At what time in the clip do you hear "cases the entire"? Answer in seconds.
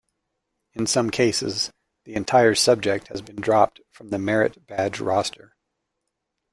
1.11-2.55